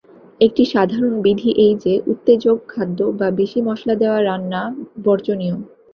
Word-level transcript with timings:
একটি 0.41 0.63
সাধারণ 0.65 1.13
বিধি 1.21 1.49
এই 1.57 1.73
যে, 1.75 1.93
উত্তেজক 2.07 2.57
খাদ্য 2.67 2.99
বা 3.19 3.27
বেশী 3.31 3.59
মশলা-দেওয়া 3.61 4.19
রান্না 4.23 4.61
বর্জনীয়। 5.03 5.55